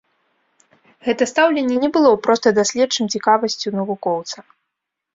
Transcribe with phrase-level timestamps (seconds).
[1.07, 4.37] Гэта стаўленне не было проста даследчым цікавасцю навукоўца.